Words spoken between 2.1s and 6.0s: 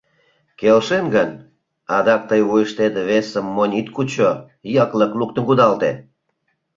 тый вуйыштет весым монь ит кучо, йыклык луктын кудалте.